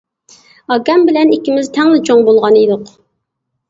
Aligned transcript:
ئاكام 0.75 1.05
بىلەن 1.11 1.35
ئىككىمىز 1.37 1.71
تەڭلا 1.79 2.03
چوڭ 2.11 2.27
بولغان 2.33 2.63
ئىدۇق. 2.67 2.95